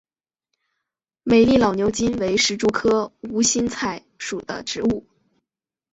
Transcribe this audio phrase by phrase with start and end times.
[1.21, 5.05] 美丽老牛筋为石竹科无心菜属的植物。